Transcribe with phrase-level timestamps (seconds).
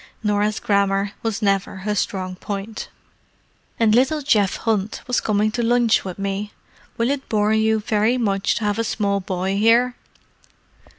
[0.23, 2.89] Norah's grammar was never her strong point.
[3.79, 6.53] "And little Geoff Hunt was coming to lunch with me.
[6.97, 9.93] Will it bore you very much to have a small boy here?"